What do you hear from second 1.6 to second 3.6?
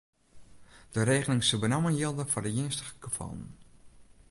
benammen jilde foar earnstige gefallen.